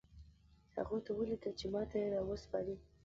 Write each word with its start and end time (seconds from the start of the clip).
هغوی 0.77 0.99
ته 1.05 1.11
ولیکه 1.17 1.49
چې 1.59 1.65
ماته 1.73 1.95
یې 2.01 2.07
راوسپاري 2.13 2.75